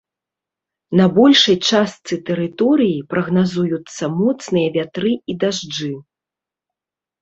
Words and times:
На 0.99 1.05
большай 1.17 1.57
частцы 1.69 2.13
тэрыторыі 2.31 2.97
прагназуюцца 3.13 4.13
моцныя 4.19 4.67
вятры 4.81 5.11
і 5.17 5.33
дажджы. 5.49 5.97